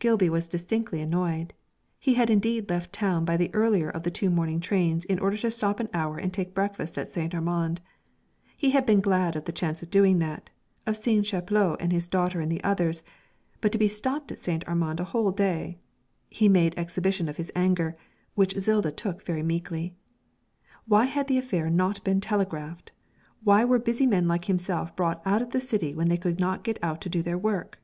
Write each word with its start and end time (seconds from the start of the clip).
Gilby 0.00 0.28
was 0.28 0.48
distinctly 0.48 1.00
annoyed; 1.00 1.54
he 1.98 2.12
had 2.12 2.28
indeed 2.28 2.68
left 2.68 2.92
town 2.92 3.24
by 3.24 3.38
the 3.38 3.48
earlier 3.54 3.88
of 3.88 4.02
the 4.02 4.10
two 4.10 4.28
morning 4.28 4.60
trains 4.60 5.06
in 5.06 5.18
order 5.18 5.34
to 5.38 5.50
stop 5.50 5.80
an 5.80 5.88
hour 5.94 6.18
and 6.18 6.30
take 6.30 6.54
breakfast 6.54 6.98
at 6.98 7.08
St. 7.08 7.34
Armand; 7.34 7.80
he 8.54 8.72
had 8.72 8.84
been 8.84 9.00
glad 9.00 9.34
of 9.34 9.46
the 9.46 9.50
chance 9.50 9.82
of 9.82 9.88
doing 9.88 10.18
that, 10.18 10.50
of 10.84 10.94
seeing 10.94 11.22
Chaplot 11.22 11.78
and 11.80 11.90
his 11.90 12.06
daughter 12.06 12.38
and 12.38 12.52
the 12.52 12.62
others; 12.62 13.02
but 13.62 13.72
to 13.72 13.78
be 13.78 13.88
stopped 13.88 14.30
at 14.30 14.36
St. 14.36 14.62
Armand 14.68 15.00
a 15.00 15.04
whole 15.04 15.30
day 15.30 15.78
he 16.28 16.50
made 16.50 16.74
exhibition 16.76 17.26
of 17.26 17.38
his 17.38 17.50
anger, 17.56 17.96
which 18.34 18.54
Zilda 18.60 18.94
took 18.94 19.22
very 19.24 19.42
meekly. 19.42 19.94
Why 20.86 21.06
had 21.06 21.28
the 21.28 21.38
affair 21.38 21.70
not 21.70 22.04
been 22.04 22.20
telegraphed? 22.20 22.92
Why 23.42 23.64
were 23.64 23.78
busy 23.78 24.06
men 24.06 24.28
like 24.28 24.44
himself 24.44 24.94
brought 24.94 25.22
out 25.24 25.40
of 25.40 25.52
the 25.52 25.60
city 25.60 25.94
when 25.94 26.08
they 26.08 26.18
could 26.18 26.38
not 26.40 26.62
get 26.62 26.78
on 26.84 26.98
to 26.98 27.08
do 27.08 27.22
their 27.22 27.38
work? 27.38 27.78